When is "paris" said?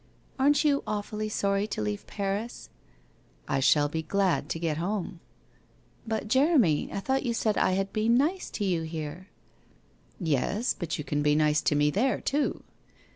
2.07-2.69